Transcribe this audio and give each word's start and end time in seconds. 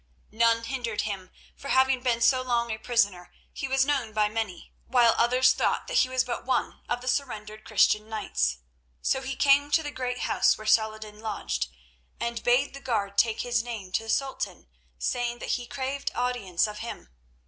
None 0.31 0.63
hindered 0.63 1.01
him, 1.01 1.29
for 1.55 1.69
having 1.69 2.01
been 2.01 2.21
so 2.21 2.41
long 2.41 2.71
a 2.71 2.79
prisoner 2.79 3.31
he 3.53 3.67
was 3.67 3.85
known 3.85 4.13
by 4.13 4.29
many, 4.29 4.73
while 4.87 5.13
others 5.15 5.53
thought 5.53 5.85
that 5.85 5.99
he 5.99 6.09
was 6.09 6.23
but 6.23 6.43
one 6.43 6.81
of 6.89 7.01
the 7.01 7.07
surrendered 7.07 7.63
Christian 7.63 8.09
knights. 8.09 8.57
So 9.03 9.21
he 9.21 9.35
came 9.35 9.69
to 9.69 9.83
the 9.83 9.91
great 9.91 10.21
house 10.21 10.57
where 10.57 10.65
Saladin 10.65 11.19
lodged, 11.19 11.67
and 12.19 12.43
bade 12.43 12.73
the 12.73 12.79
guard 12.81 13.15
take 13.15 13.41
his 13.41 13.61
name 13.61 13.91
to 13.91 14.01
the 14.01 14.09
Sultan, 14.09 14.65
saying 14.97 15.37
that 15.37 15.49
he 15.49 15.67
craved 15.67 16.09
audience 16.15 16.65
of 16.67 16.79
him. 16.79 17.09